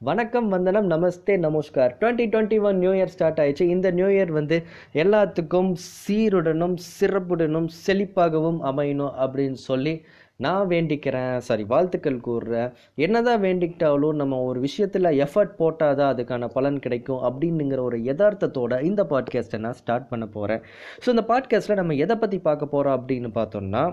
வணக்கம் 0.00 0.48
வந்தனம் 0.48 0.88
நமஸ்தே 0.90 1.34
நமஸ்கார். 1.40 1.92
Twenty 2.00 2.24
twenty 2.32 2.56
one 2.60 2.78
new 2.78 2.90
year 2.92 3.12
start 3.12 3.38
ஆயிடுச்சு. 3.40 3.64
இந்த 3.66 3.88
நியூ 3.90 4.08
இயர் 4.08 4.30
வந்து 4.30 4.56
எல்லாத்துக்கும் 4.94 5.70
சீருடனும் 6.02 6.74
சிறப்புடனும் 6.88 7.68
செழிப்பாகவும் 7.86 8.58
அமையணும் 8.62 9.14
அப்படின்னு 9.24 9.58
சொல்லி 9.62 9.94
நான் 10.36 10.66
வேண்டிக்கிறேன். 10.68 11.36
சாரி 11.38 11.64
வாழ்த்துக்கள் 11.64 12.18
கூறுறேன் 12.26 12.68
என்னதான் 12.96 13.42
வேண்டிக்கிட்டாலும் 13.42 14.14
நம்ம 14.14 14.40
ஒரு 14.42 14.60
விஷயத்தில் 14.60 15.10
எஃபர்ட் 15.26 15.54
போட்டால் 15.56 15.96
தான் 15.96 16.12
அதுக்கான 16.14 16.50
பலன் 16.52 16.78
கிடைக்கும் 16.78 17.24
அப்படின்னுங்கிற 17.30 17.82
ஒரு 17.82 18.00
யதார்த்தத்தோட 18.02 18.82
இந்த 18.82 19.04
பாட்காஸ்ட்டை 19.04 19.58
நான் 19.58 19.78
ஸ்டார்ட் 19.78 20.10
பண்ண 20.10 20.28
போகிறேன் 20.28 20.62
ஸோ 21.04 21.08
இந்த 21.08 21.24
பாட்காஸ்ட்டில் 21.28 21.80
நம்ம 21.80 21.96
எதை 22.00 22.16
பற்றி 22.16 22.40
பார்க்க 22.40 22.74
போகிறோம் 22.74 22.98
அப்படின்னு 22.98 23.30
பார்த்தோம்னா 23.40 23.84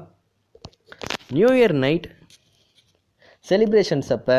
நியூ 1.32 1.52
இயர் 1.54 1.78
நைட் 1.78 2.10
செலிப்ரேஷன்ஸ் 3.46 4.12
அப்போ 4.12 4.38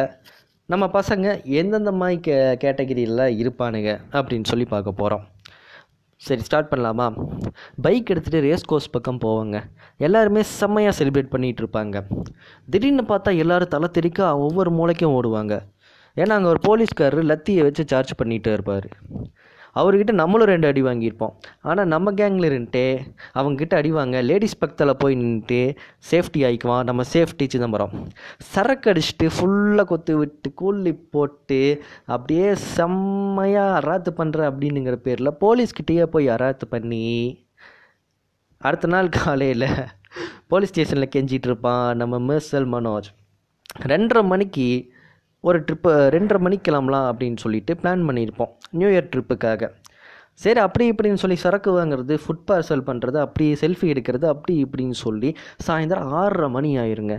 நம்ம 0.66 0.84
பசங்க 0.86 1.44
எந்தெந்த 1.44 1.92
மாதிரி 1.92 2.20
கே 2.20 2.34
கேட்டகிரியில் 2.62 3.24
இருப்பானுங்க 3.40 3.90
அப்படின்னு 4.12 4.44
சொல்லி 4.44 4.64
பார்க்க 4.64 4.92
போகிறோம் 4.92 5.24
சரி 6.16 6.42
ஸ்டார்ட் 6.42 6.72
பண்ணலாமா? 6.72 7.06
பைக் 7.82 8.10
எடுத்துகிட்டு 8.10 8.40
ரேஸ் 8.40 8.64
கோர்ஸ் 8.64 8.90
பக்கம் 8.90 9.18
போவாங்க. 9.24 9.56
எல்லாருமே 9.96 10.42
செம்மையாக 10.42 10.96
செலிப்ரேட் 10.98 11.32
பண்ணிகிட்டு 11.34 11.62
இருப்பாங்க. 11.64 12.02
திடீர்னு 12.70 13.02
பார்த்தா 13.02 13.36
எல்லோரும் 13.36 13.68
தலை 13.68 13.88
தெறிக்க 13.88 14.38
ஒவ்வொரு 14.38 14.70
மூளைக்கும் 14.70 15.16
ஓடுவாங்க. 15.18 15.54
ஏன்னா 16.16 16.34
அங்கே 16.36 16.48
ஒரு 16.48 16.60
போலீஸ்காரர் 16.62 17.24
லத்தியை 17.24 17.62
வச்சு 17.62 17.84
சார்ஜ் 17.86 18.12
பண்ணிகிட்டே 18.22 18.52
இருப்பார். 18.52 18.88
அவர்கிட்ட 19.80 20.12
நம்மளும் 20.20 20.50
ரெண்டு 20.52 20.66
அடி 20.70 20.82
வாங்கியிருப்போம். 20.86 21.32
ஆனால் 21.68 21.90
நம்ம 21.94 22.12
கேங்கில் 22.20 22.48
இருந்துட்டு 22.50 22.84
அவங்ககிட்ட 23.38 23.74
அடி 23.80 23.90
வாங்க 23.98 24.22
லேடிஸ் 24.28 24.58
பக்கத்தில் 24.60 25.00
போய் 25.02 25.18
நின்றுட்டு 25.20 25.60
சேஃப்டி 26.10 26.42
ஆகிக்குவான் 26.48 26.86
நம்ம 26.90 27.06
சேஃப்டி 27.14 27.46
சிதம்பரம் 27.54 27.94
சரக்கு 28.52 28.90
அடிச்சுட்டு 28.92 29.28
ஃபுல்லாக 29.36 29.86
கொத்து 29.92 30.16
விட்டு 30.20 30.50
கூலி 30.62 30.94
போட்டு 31.16 31.60
அப்படியே 32.14 32.48
செம்மையாக 32.74 33.78
அராத்து 33.80 34.12
பண்ணுற 34.20 34.48
அப்படின்னுங்கிற 34.50 34.98
பேரில் 35.08 35.36
போலீஸ்கிட்டேயே 35.44 36.06
போய் 36.14 36.28
அராத்து 36.36 36.66
பண்ணி 36.74 37.04
அடுத்த 38.60 38.86
நாள் 38.92 39.14
காலையில் 39.18 39.68
போலீஸ் 40.52 40.70
ஸ்டேஷனில் 40.70 41.12
கெஞ்சிகிட்ருப்பான் 41.14 41.52
இருப்பான் 41.54 41.98
நம்ம 42.00 42.18
மிர்சல் 42.28 42.66
மனோஜ். 42.72 43.08
ரெண்டரை 43.90 44.22
மணிக்கு 44.32 44.66
ஒரு 45.48 45.58
ட்ரிப்பு 45.66 45.92
ரெண்டரை 46.16 46.40
மணிக்கு 46.46 46.66
கிளம்பலாம் 46.68 47.08
அப்படின்னு 47.10 47.40
சொல்லிட்டு 47.44 47.72
பிளான் 47.82 48.04
பண்ணியிருப்போம். 48.08 48.52
நியூ 48.80 48.90
இயர் 48.94 49.10
ட்ரிப்புக்காக 49.14 49.70
சரி 50.42 50.60
அப்படி 50.66 50.84
இப்படின்னு 50.92 51.20
சொல்லி 51.22 51.36
சரக்கு 51.42 51.70
வாங்குறது 51.74 52.14
ஃபுட் 52.22 52.44
பார்சல் 52.48 52.84
பண்ணுறது 52.86 53.18
அப்படி 53.24 53.44
செல்ஃபி 53.60 53.86
எடுக்கிறது 53.92 54.26
அப்படி 54.32 54.54
இப்படின்னு 54.64 54.96
சொல்லி 55.02 55.30
சாயந்தரம் 55.66 56.12
ஆறரை 56.20 56.48
மணி 56.54 56.70
ஆயிருங்க. 56.84 57.16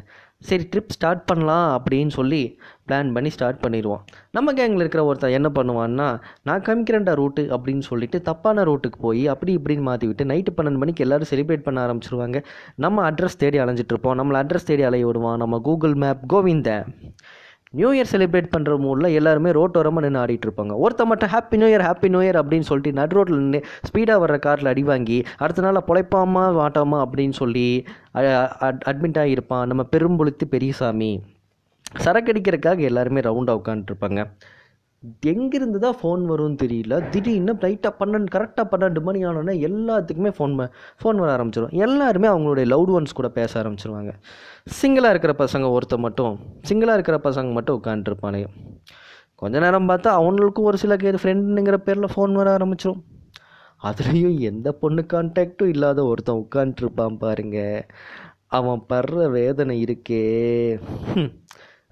சரி 0.48 0.64
ட்ரிப் 0.72 0.94
ஸ்டார்ட் 0.96 1.24
பண்ணலாம் 1.30 1.70
அப்படின்னு 1.76 2.12
சொல்லி 2.18 2.42
பிளான் 2.88 3.14
பண்ணி 3.16 3.30
ஸ்டார்ட் 3.36 3.62
பண்ணிடுவோம் 3.66 4.02
நம்ம 4.38 4.54
கேங்கில் 4.58 4.84
இருக்கிற 4.84 5.04
ஒருத்தர் 5.10 5.38
என்ன 5.38 5.50
பண்ணுவான்னா 5.58 6.10
நான் 6.48 6.66
காமிக்கிறேன்டா 6.68 7.14
ரூட்டு 7.22 7.44
அப்படின்னு 7.56 7.86
சொல்லிட்டு 7.90 8.20
தப்பான 8.30 8.66
ரூட்டுக்கு 8.70 9.00
போய் 9.08 9.24
அப்படி 9.34 9.54
இப்படின்னு 9.60 9.88
மாற்றி 9.90 10.10
விட்டு 10.12 10.30
நைட்டு 10.34 10.54
பன்னெண்டு 10.58 10.82
மணிக்கு 10.84 11.06
எல்லோரும் 11.08 11.32
செலிப்ரேட் 11.34 11.66
பண்ண 11.70 11.86
ஆரம்பிச்சிருவாங்க. 11.86 12.40
நம்ம 12.86 13.08
அட்ரஸ் 13.12 13.42
தேடி 13.44 13.60
அலைஞ்சிட்டு 13.66 13.94
இருப்போம். 13.96 14.20
நம்மளை 14.22 14.40
அட்ரஸ் 14.44 14.70
தேடி 14.72 14.86
அலைய 14.90 15.06
விடுவான். 15.12 15.42
நம்ம 15.46 15.60
Google 15.70 15.98
map 16.06 16.28
Govind 16.36 16.72
new 17.80 17.90
year 17.98 18.12
celebrate 18.14 18.50
பண்ணுற 18.56 18.78
மூடில் 18.86 19.16
எல்லாருமே 19.20 19.52
ரோட்டோரமாக 19.60 20.04
நின்று 20.06 20.22
ஆடிட்டு 20.24 20.48
இருப்பாங்க. 20.48 20.74
ஒருத்த 20.86 21.06
மட்டும் 21.12 21.32
happy 21.36 21.60
new 21.62 21.70
year 21.72 21.86
happy 21.90 22.10
new 22.14 22.22
year 22.26 22.40
அப்படின்னு 22.42 22.68
சொல்லிட்டு 22.70 22.98
நட் 23.00 23.16
ரோட்டில் 23.18 23.42
நின்று 23.44 23.62
ஸ்பீடாக 23.90 24.24
வர்ற 24.24 24.38
காரில் 24.48 24.72
அடி 24.74 24.84
வாங்கி 24.92 25.20
அடுத்த 25.46 25.66
நாள் 25.68 25.88
பொழைப்பாமா 25.92 26.44
வாட்டாமா 26.62 27.00
அப்படின்னு 27.06 27.38
சொல்லி 27.42 27.68
அட்மிட் 28.92 29.22
ஆகியிருப்பான். 29.24 29.66
நம்ம 29.72 29.86
பெரும்புழுத்து 29.96 30.48
பெரியசாமி. 30.56 31.12
சரக்கடிக்கிறதுக்காக 32.06 32.80
எல்லாருமே 32.92 33.20
ரவுண்டாக 33.30 33.60
உட்காந்துட்ருப்பாங்க 33.62 34.22
எங்கேருந்து 35.32 35.80
தான் 35.86 35.98
ஃபோன் 36.02 36.22
வரும்னு 36.32 36.58
தெரியல. 36.64 36.96
திடீர்னு 37.10 37.54
லைட்டாக 37.64 37.94
பன்னெண்டு 38.00 38.30
கரெக்டாக 38.36 38.66
பன்னெண்டு 38.72 39.02
மணி 39.08 39.20
ஆனோடனே 39.26 39.56
எல்லாத்துக்குமே 39.68 40.32
ஃபோன் 40.38 40.54
ஃபோன் 41.02 41.22
வர 41.24 41.30
ஆரம்பிச்சிடும் 41.38 41.76
எல்லாருமே 41.86 42.28
அவங்களுடைய 42.28 42.68
லவுட் 42.74 42.94
ஒன்ஸ் 42.98 43.18
கூட 43.20 43.30
பேச 43.40 43.52
ஆரம்பிச்சிருவாங்க. 43.64 44.14
சிங்கிளாக 44.82 45.14
இருக்கிற 45.16 45.36
பசங்க 45.44 45.70
ஒருத்த 45.78 45.98
மட்டும் 45.98 46.36
சிங்கிளாக 46.70 46.98
இருக்கிற 47.00 47.20
பசங்க 47.30 47.52
மட்டும் 47.52 47.80
உட்காந்துருப்பானுங்க 47.82 48.50
கொஞ்ச 49.42 49.60
நேரம் 49.60 49.90
பார்த்தா 49.90 50.10
அவங்களுக்கும் 50.20 50.70
ஒரு 50.70 50.78
சில 50.84 50.96
பேர் 50.96 51.22
ஃப்ரெண்டுங்கிற 51.24 51.78
பேரில் 51.88 52.14
ஃபோன் 52.16 52.34
வர 52.34 52.50
ஆரம்பிச்சிடும் 52.58 53.02
அதுலேயும் 53.84 54.38
எந்த 54.50 54.68
பொண்ணு 54.82 55.02
கான்டாக்டும் 55.14 55.72
இல்லாத 55.74 56.06
ஒருத்தன் 56.06 56.44
உட்காந்துருப்பான் 56.44 57.18
பாருங்க. 57.24 57.58
அவன் 58.58 58.82
படுற 58.90 59.30
வேதனை 59.30 59.76
இருக்கே. 59.84 60.22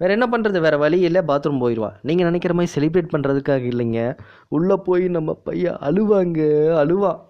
வேறு 0.00 0.12
என்ன 0.12 0.26
பண்ணுறது 0.32 0.60
வேறு 0.60 0.78
வழி 0.78 0.98
இல்லை 1.00 1.20
பாத்ரூம் 1.28 1.60
போயிடுவா 1.62 1.90
நீங்கள் 2.08 2.26
நினைக்கிற 2.26 2.54
மாதிரி 2.54 2.72
செலிப்ரேட் 2.76 3.12
பண்ணுறதுக்காக 3.12 3.64
இல்லைங்க. 3.72 4.00
உள்ளே 4.48 4.76
போய் 4.86 5.04
நம்ம 5.08 5.34
பையன் 5.48 5.78
அழுவாங்க 5.88 6.40
அழுவான் 6.82 7.20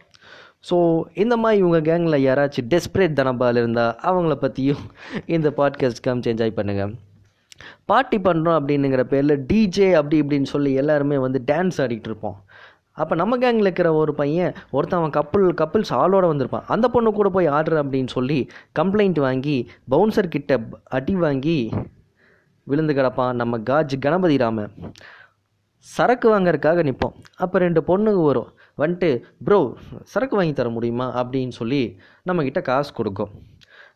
ஸோ 0.69 0.76
இந்த 1.14 1.34
மாதிரி 1.36 1.60
இவங்க 1.62 1.78
கேங்கில் 1.88 2.24
யாராச்சும் 2.26 2.69
டெஸ்பரேட் 2.69 3.19
தனபால் 3.19 3.56
இருந்தால் 3.56 3.97
அவங்கள 4.10 4.34
பற்றியும் 4.34 4.84
இந்த 5.26 5.48
பாட்காஸ்ட் 5.56 6.04
காமிச்சு 6.06 6.32
என்ஜாய் 6.32 6.58
பண்ணுங்கள் 6.58 6.94
பார்ட்டி 7.91 8.19
பண்ணுறோம் 8.19 8.56
அப்படின்னுங்கிற 8.58 9.03
பேரில் 9.10 9.34
டிஜே 9.50 9.88
அப்படி 9.92 10.16
இப்படின்னு 10.22 10.48
சொல்லி 10.54 10.72
எல்லாருமே 10.82 11.19
வந்து 11.19 11.41
டான்ஸ் 11.47 11.80
ஆடிட்டு 11.84 12.08
இருப்போம். 12.10 12.36
அப்போ 12.92 13.14
நம்ம 13.14 13.36
கேங்கில் 13.36 13.69
இருக்கிற 13.69 13.88
ஒரு 13.94 14.12
பையன் 14.14 14.53
ஒருத்தன் 14.70 14.98
அவன் 14.98 15.14
கப்பல் 15.16 15.47
கப்பல்ஸ் 15.60 15.92
ஆளோட 16.00 16.24
வந்திருப்பான். 16.32 16.66
அந்த 16.66 16.86
பொண்ணு 16.88 17.12
கூட 17.12 17.28
போய் 17.28 17.48
ஆடுற 17.48 17.76
அப்படின்னு 17.82 18.10
சொல்லி 18.16 18.38
கம்ப்ளைண்ட் 18.80 19.20
வாங்கி 19.26 19.56
பவுன்சர் 19.91 20.34
கிட்ட 20.36 20.58
அடி 20.98 21.14
வாங்கி 21.14 21.58
விழுந்து 22.64 22.94
கிடப்பான். 22.94 23.32
நம்ம 23.32 23.58
காஜ் 23.70 23.98
கணபதி 24.00 24.36
ராம. 24.36 24.66
சரக்கு 25.94 26.26
வாங்கறதுக்காக 26.28 26.82
நிற்போம் 26.88 27.16
அப்போ 27.36 27.58
ரெண்டு 27.58 27.80
பொண்ணுங்க 27.88 28.25
வரும். 28.25 28.52
வந்துட்டு 28.78 29.08
ப்ரோ 29.44 29.58
சரக்கு 30.02 30.36
வாங்கி 30.36 30.52
தர 30.52 30.69
முடியுமா? 30.69 31.06
அப்படின்னு 31.22 31.54
சொல்லி 31.60 31.82
நம்மக்கிட்ட 32.28 32.62
காசு 32.62 32.92
கொடுக்கும். 32.92 33.32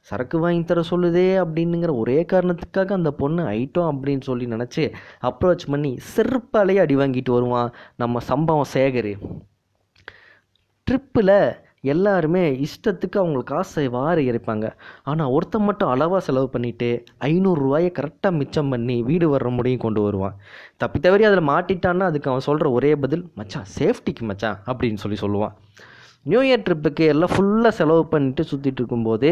சரக்கு 0.00 0.38
வாங்கி 0.38 0.64
தர 0.64 0.80
சொல்லுதே 0.90 1.28
அப்படின்னுங்கிற 1.44 1.92
ஒரே 1.96 2.18
காரணத்துக்காக 2.32 2.92
அந்த 2.98 3.10
பொண்ணு 3.12 3.42
ஐட்டம் 3.44 3.88
அப்படின்னு 3.92 4.20
சொல்லி 4.20 4.46
நினச்சி 4.46 4.84
அப்ரோச் 5.22 5.70
பண்ணி 5.70 5.92
செருப்பாலேயே 6.16 6.80
அடி 6.84 6.96
வாங்கிட்டு 6.96 7.30
வருவான். 7.30 7.72
நம்ம 7.96 8.20
சம்பவம் 8.30 8.70
சேகர். 8.72 9.12
ட்ரிப்பில் 10.86 11.36
எல்லாருமே 11.84 12.42
இஷ்டத்துக்கு 12.66 13.18
அவங்க 13.22 13.40
காசை 13.42 13.88
வாரி 13.88 14.22
இறைப்பாங்க 14.30 14.66
ஆனால் 15.10 15.32
ஒருத்தன் 15.36 15.66
மட்டும் 15.68 15.88
அளவாக 15.88 16.20
செலவு 16.26 16.48
பண்ணிவிட்டு 16.54 16.88
ஐநூறுரூவாயை 17.30 17.90
கரெக்டாக 17.98 18.32
மிச்சம் 18.40 18.68
பண்ணி 18.68 19.02
வீடு 19.02 19.26
வர்ற 19.34 19.50
முடியும் 19.50 19.84
கொண்டு 19.86 20.00
வருவான். 20.02 20.36
தப்பி 20.76 20.98
தவறி 20.98 21.24
அதில் 21.24 21.48
மாட்டிட்டான்னா 21.50 22.08
அதுக்கு 22.10 22.30
அவன் 22.30 22.46
சொல்கிற 22.48 22.70
ஒரே 22.70 22.94
பதில் 22.94 23.24
மச்சான் 23.34 23.68
சேஃப்டிக்கு 23.78 24.24
மச்சான் 24.30 24.58
அப்படின்னு 24.66 25.02
சொல்லி 25.04 25.18
சொல்லுவான். 25.24 25.54
நியூ 26.26 26.40
இயர் 26.48 26.64
ட்ரிப்புக்கு 26.66 27.04
எல்லாம் 27.14 27.32
ஃபுல்லாக 27.34 27.72
செலவு 27.80 28.02
பண்ணிட்டு 28.06 28.42
சுற்றிட்டு 28.50 28.80
இருக்கும்போது 28.82 29.28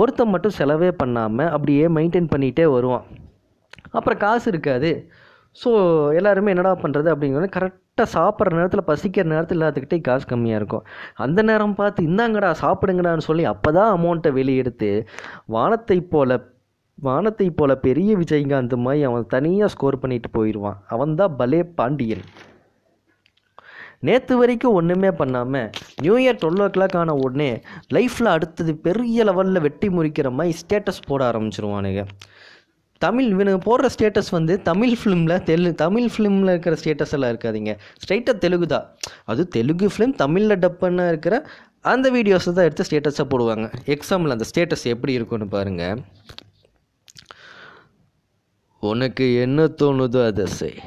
ஒருத்தன் 0.00 0.32
மட்டும் 0.34 0.58
செலவே 0.58 0.90
பண்ணாமல் 1.02 1.48
அப்படியே 1.48 1.86
மெயின்டைன் 1.96 2.32
பண்ணிகிட்டே 2.34 2.66
வருவான். 2.76 3.06
அப்புறம் 3.90 4.18
காசு 4.18 4.46
இருக்காது. 4.50 4.90
ஸோ 5.56 5.70
எல்லாருமே 6.18 6.52
என்னடா 6.54 6.72
பண்ணுறது 6.82 7.08
அப்படிங்கிறது 7.12 7.48
கரெக்டாக 7.98 8.16
சாப்பிட்ற 8.18 8.56
நேரத்தில் 8.58 8.88
பசிக்கிற 8.90 9.24
நேரத்தில் 9.32 9.58
எல்லாத்துக்கிட்டே 9.58 9.98
காசு 10.06 10.24
கம்மியாக 10.30 10.60
இருக்கும். 10.60 10.84
அந்த 11.24 11.40
நேரம் 11.48 11.74
பார்த்து 11.80 12.06
இந்தாங்கடா 12.10 12.50
சாப்பிடுங்கடான்னு 12.62 13.24
சொல்லி 13.28 13.44
அப்போ 13.52 13.70
தான் 13.78 13.90
அமௌண்ட்டை 13.96 14.30
வெளியெடுத்து 14.38 14.90
வானத்தை 15.54 15.98
போல 16.14 16.38
வானத்தை 16.98 17.46
போல 17.58 17.74
பெரிய 17.86 18.10
விஜயகாந்த் 18.22 18.74
மாதிரி 18.86 19.02
அவன் 19.08 19.30
தனியாக 19.34 19.72
ஸ்கோர் 19.74 20.02
பண்ணிட்டு 20.02 20.28
போயிடுவான். 20.36 20.78
அவன் 20.94 21.18
தான் 21.20 21.36
பலே 21.40 21.60
பாண்டியன். 21.78 22.24
நேற்று 24.08 24.34
வரைக்கும் 24.40 24.76
ஒன்றுமே 24.78 25.10
பண்ணாமல் 25.20 25.70
நியூ 26.04 26.14
இயர் 26.22 26.40
டுவெல் 26.42 26.62
ஓ 26.64 26.68
கிளாக் 26.76 26.96
ஆன 27.00 27.14
உடனே 27.24 27.50
லைஃப்பில் 27.96 28.34
அடுத்தது 28.34 28.72
பெரிய 28.86 29.24
லெவலில் 29.28 29.64
வெட்டி 29.66 29.88
முறிக்கிற 29.96 30.28
மாதிரி 30.38 30.58
ஸ்டேட்டஸ் 30.62 31.06
போட 31.08 31.22
ஆரம்பிச்சிருவானுங்க. 31.30 32.02
தமிழ் 33.04 33.28
இவனுக்கு 33.34 33.60
போடுற 33.66 33.88
ஸ்டேட்டஸ் 33.94 34.30
வந்து 34.36 34.54
தமிழ் 34.68 34.94
ஃபிலிமில் 35.00 35.34
தெலு 35.48 35.70
தமிழ் 35.82 36.08
ஃபிலிமில் 36.14 36.52
இருக்கிற 36.54 36.76
ஸ்டேட்டஸ் 36.82 37.14
எல்லாம் 37.16 37.30
இருக்காதிங்க. 37.32 37.72
ஸ்ட்ரைட்டாக 38.02 38.36
தெலுங்கு 38.44 38.68
தான். 38.74 38.86
அது 39.32 39.42
தெலுங்கு 39.56 39.88
ஃபிலிம் 39.94 40.14
தமிழில் 40.22 40.60
டப் 40.64 40.80
பண்ண 40.84 41.06
இருக்கிற 41.12 41.36
அந்த 41.92 42.06
வீடியோஸை 42.16 42.52
தான் 42.56 42.66
எடுத்து 42.68 42.86
ஸ்டேட்டஸாக 42.88 43.26
போடுவாங்க. 43.32 43.66
எக்ஸாம்பிள் 43.94 44.34
அந்த 44.36 44.46
ஸ்டேட்டஸ் 44.50 44.84
எப்படி 44.94 45.12
இருக்குன்னு 45.18 45.48
பாருங்கள் 45.56 46.02
உனக்கு 48.90 49.24
என்ன 49.44 49.64
தோணுதோ 49.80 50.20
அதை 50.26 50.46
செய். 50.58 50.78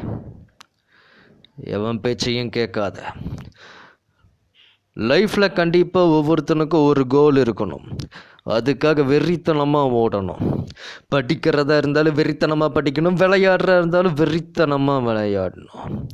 எவன் 1.77 2.01
பேச்சையும் 2.03 2.53
கேட்காத. 2.57 2.97
லைஃப்பில் 4.95 5.53
கண்டிப்பாக 5.53 6.09
ஒவ்வொருத்தனுக்கும் 6.09 6.85
ஒரு 6.85 7.07
கோல் 7.07 7.35
இருக்கணும். 7.35 7.85
அதுக்காக 8.49 9.03
வெறித்தனமாக 9.05 9.93
ஓடணும். 10.03 10.65
படிக்கிறதா 11.15 11.77
இருந்தாலும் 11.77 12.15
வெறித்தனமாக 12.15 12.73
படிக்கணும். 12.75 13.19
விளையாடுறதா 13.21 13.77
இருந்தாலும் 13.77 14.15
வெறித்தனமாக 14.15 15.05
விளையாடணும். 15.09 16.07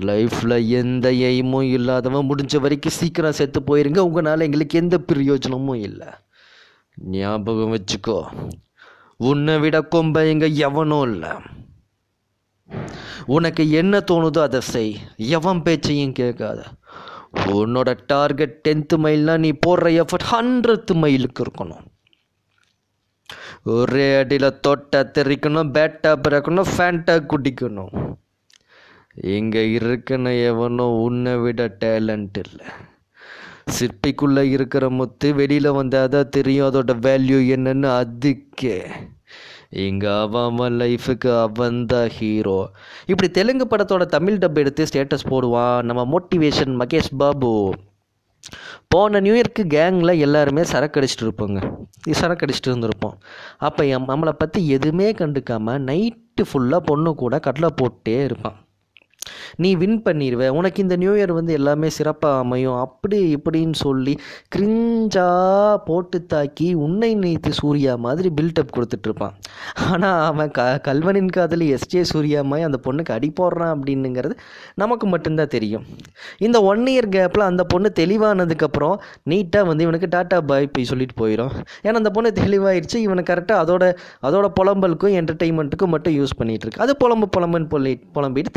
லைஃப்பில் 0.00 0.68
எந்த 0.68 1.12
எய்மும் 1.12 1.70
இல்லாதவன் 1.70 2.28
முடிஞ்ச 2.28 2.60
வரைக்கும் 2.60 2.92
சீக்கிரம் 2.92 3.32
செத்து 3.32 3.60
போயிருங்க. 3.60 3.98
உங்களால் 3.98 4.40
எங்களுக்கு 4.40 4.78
எந்த 4.78 4.98
பிரயோஜனமும் 4.98 5.80
இல்லை. 5.80 6.06
ஞாபகம் 6.94 7.74
வச்சுக்கோ. 7.74 8.24
உன்னை 9.16 9.58
விட 9.58 9.80
கொம்ப 9.80 10.28
எங்கே 10.28 10.54
எவனும் 10.54 11.12
இல்லை. 11.12 11.30
உனக்கு 13.26 13.70
என்ன 13.70 13.98
தோணுதோ 13.98 14.38
அதை 14.38 14.60
செய். 14.60 14.96
எவன் 15.16 15.62
பேச்சையும் 15.62 16.12
கேட்காத. 16.12 16.62
உன்னோட 17.32 17.90
டார்கெட் 18.12 18.56
டென்த்து 18.66 18.96
மைல்னா 19.04 19.34
நீ 19.44 19.50
போடுற 19.66 19.90
எஃபர்ட் 20.02 20.28
ஹண்ட்ரட் 20.32 20.92
மைலுக்கு 21.02 21.42
இருக்கணும். 21.44 21.84
ஒரே 23.74 24.06
அடியில் 24.20 24.58
தொட்டை 24.66 25.00
தெரிக்கணும் 25.16 25.72
பேட்டா 25.76 26.12
பிறக்கணும் 26.24 26.72
ஃபேண்டா 26.74 27.14
குடிக்கணும். 27.32 27.94
இங்கே 29.36 29.62
இருக்கணும் 29.78 30.38
எவனோ 30.50 30.86
உன்னை 31.04 31.34
விட 31.44 31.62
டேலண்ட் 31.84 32.38
இல்லை. 32.44 32.68
சிற்பிக்குள்ளே 33.76 34.42
இருக்கிற 34.56 34.84
முத்து 34.98 35.28
வெளியில் 35.40 35.76
வந்தால் 35.78 36.12
தான் 36.14 36.32
தெரியும் 36.36 36.68
அதோட 36.68 36.94
வேல்யூ 37.06 37.38
என்னன்னு 37.56 37.88
அதுக்கே. 38.00 38.78
இங்கே 39.70 40.20
அவன் 40.20 40.46
அவன் 40.48 40.74
லைஃபுக்கு 40.80 41.40
அவன் 41.40 41.86
த 41.86 42.08
ஹீரோ 42.16 42.70
இப்படி 43.06 43.30
தெலுங்கு 43.30 43.66
படத்தோட 43.70 44.06
தமிழ் 44.06 44.34
டப் 44.34 44.58
எடுத்து 44.58 44.84
ஸ்டேட்டஸ் 44.84 45.30
போடுவான். 45.30 45.82
நம்ம 45.82 46.04
மோட்டிவேஷன் 46.14 46.74
மகேஷ் 46.82 47.16
பாபு. 47.16 47.74
போன 48.88 49.20
நியூ 49.20 49.34
இயர்க்கு 49.34 49.62
கேங்கில் 49.74 50.18
எல்லாருமே 50.18 50.62
சரக்கு 50.64 51.00
அடிச்சிட்டு 51.00 51.26
இருப்போங்க. 51.26 51.60
சரக்கு 52.10 52.46
அடிச்சிட்டு 52.46 52.70
இருந்திருப்போம். 52.70 53.16
அப்போ 53.58 53.84
நம்மளை 53.84 54.32
பற்றி 54.32 54.68
எதுவுமே 54.68 55.12
கண்டுக்காமல் 55.12 55.84
நைட்டு 55.90 56.44
ஃபுல்லாக 56.52 56.88
பொண்ணு 56.90 57.14
கூட 57.14 57.38
கடலை 57.38 57.70
போட்டே 57.76 58.24
இருப்பான். 58.24 58.58
நீ 59.56 59.70
வின் 59.74 60.02
பண்ணிடுவ 60.02 60.48
உனக்கு 60.48 60.82
இந்த 60.82 60.96
நியூ 60.96 61.14
இயர் 61.14 61.32
வந்து 61.32 61.52
எல்லாமே 61.52 61.88
சிறப்பாக 61.88 62.38
அமையும். 62.38 62.76
அப்படி 62.76 63.18
இப்படின்னு 63.36 63.74
சொல்லி 63.74 64.14
கிரிஞ்சா 64.56 65.26
போட்டு 65.84 66.26
தாக்கி 66.26 66.74
உன்னை 66.74 67.10
நீத்து 67.16 67.50
சூர்யா 67.50 67.96
மாதிரி 67.96 68.28
பில்டப் 68.40 68.74
கொடுத்துட்ருப்பான் 68.76 69.34
ஆனால் 69.90 70.20
அவன் 70.24 70.50
க 70.50 70.80
கல்வனின் 70.88 71.30
காதலி 71.30 71.66
எஸ்ஜே 71.74 72.00
சூர்யா 72.00 72.42
மாதிரி 72.42 72.66
அந்த 72.66 72.80
பொண்ணுக்கு 72.86 73.12
அடி 73.12 73.32
போடுறான் 73.40 73.72
அப்படின்னுங்கிறது 73.74 74.34
நமக்கு 74.74 75.06
மட்டும்தான் 75.06 75.52
தெரியும். 75.56 75.84
இந்த 76.38 76.62
ஒன் 76.62 76.84
இயர் 76.86 77.10
கேப்பில் 77.16 77.48
அந்த 77.50 77.64
பொண்ணு 77.64 77.92
தெளிவானதுக்கப்புறம் 78.00 78.96
நீட்டாக 79.30 79.66
வந்து 79.66 79.84
இவனுக்கு 79.84 80.08
டாட்டா 80.16 80.38
பாய் 80.46 80.66
போய் 80.66 80.84
சொல்லிட்டு 80.84 81.16
போயிடும் 81.22 81.52
ஏன்னா 81.82 81.98
அந்த 82.02 82.10
பொண்ணு 82.10 82.32
தெளிவாயிடுச்சு 82.40 82.98
இவனை 83.06 83.24
கரெக்டாக 83.30 83.62
அதோட 83.64 83.84
அதோட 84.22 84.46
புலம்பலுக்கும் 84.60 85.16
என்டர்டெயின்மெண்ட்டுக்கும் 85.20 85.92
மட்டும் 85.94 86.16
யூஸ் 86.18 86.36
பண்ணிகிட்ருக்கு 86.38 86.82
அது 86.86 86.96
புலம்பு 86.96 87.28
புலம்புன்னு 87.36 87.68
பொல்லி 87.68 87.94
புலம்பிட்டு 88.14 88.54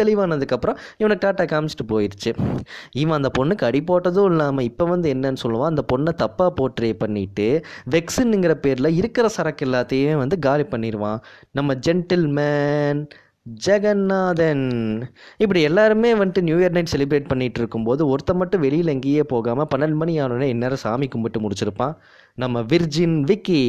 அதுக்கப்புறம் 0.57 0.79
இவனை 0.97 1.15
டாட்டா 1.19 1.43
காமிச்சிட்டு 1.45 1.85
போயிடுச்சு 1.91 2.31
இவன் 2.95 3.17
அந்த 3.17 3.29
பொண்ணுக்கு 3.33 3.63
அடி 3.65 3.81
போட்டதும் 3.83 4.29
இல்லாமல் 4.31 4.65
இப்போ 4.65 4.83
வந்து 4.85 5.07
என்னன்னு 5.13 5.43
சொல்லுவான் 5.43 5.71
அந்த 5.73 5.83
பொண்ணை 5.91 6.11
தப்பாக 6.21 6.51
போர்ட்ரே 6.57 6.91
பண்ணிட்டு 6.95 7.47
வெக்ஸுன்னுங்கிற 7.95 8.55
பேரில் 8.59 8.95
இருக்கிற 8.95 9.27
சரக்கு 9.29 9.65
எல்லாத்தையும் 9.67 10.21
வந்து 10.23 10.37
காலி 10.39 10.65
பண்ணிடுவான் 10.67 11.19
நம்ம 11.51 11.73
ஜென்டில் 11.85 12.27
மேன் 12.37 13.01
ஜெகநாதன். 13.45 14.63
இப்படி 15.43 15.59
எல்லாருமே 15.69 16.09
வந்துட்டு 16.19 16.41
நியூ 16.47 16.55
இயர் 16.61 16.75
நைட் 16.75 16.91
செலிப்ரேட் 16.93 17.27
பண்ணிட்டு 17.31 17.59
இருக்கும்போது 17.61 18.01
ஒருத்த 18.11 18.33
மட்டும் 18.39 18.63
வெளியில் 18.65 18.93
எங்கேயே 18.93 19.23
போகாமல் 19.33 19.67
பன்னெண்டு 19.71 19.97
மணி 20.01 20.13
ஆனோடனே 20.23 20.47
இந்நேரம் 20.53 20.81
சாமி 20.83 21.07
கும்பிட்டு 21.13 21.41
முடிச்சிருப்பான். 21.43 21.93
நம்ம 22.43 22.63
விர்ஜின் 22.71 23.17
விக்கி 23.31 23.61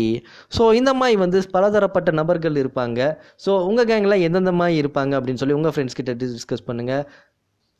ஸோ 0.56 0.62
இந்த 0.81 0.93
மாதிரி 1.00 1.17
வந்து 1.25 1.40
பலதரப்பட்ட 1.56 2.12
நபர்கள் 2.20 2.56
இருப்பாங்க. 2.62 3.00
ஸோ 3.46 3.50
உங்கள் 3.69 3.88
கேங்கில் 3.90 4.23
எந்தெந்த 4.28 4.55
மாதிரி 4.61 4.81
இருப்பாங்க 4.82 5.12
அப்படின்னு 5.19 5.43
சொல்லி 5.43 5.58
உங்கள் 5.58 5.75
ஃப்ரெண்ட்ஸ் 5.76 5.99
கிட்ட 6.00 6.14
டிஸ்கஸ் 6.23 6.67
பண்ணுங்கள் 6.70 7.05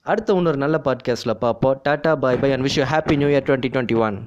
அடுத்த 0.06 0.38
இன்னொரு 0.40 0.60
நல்ல 0.64 0.76
பாட்காஸ்ட்டில் 0.88 1.40
பார்ப்போம். 1.46 1.76
Tata 1.88 2.14
bye 2.25 2.40
bye 2.43 2.50
and 2.56 2.66
wish 2.69 2.78
you 2.81 2.87
happy 2.94 3.16
new 3.22 3.31
year 3.34 3.46
twenty 3.48 3.70
twenty 3.76 3.98
one 4.08 4.19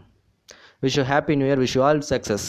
wish 0.86 0.98
you 1.02 1.06
happy 1.14 1.36
new 1.42 1.50
year 1.52 1.62
wish 1.66 1.78
you 1.80 1.84
all 1.90 2.02
success 2.14 2.48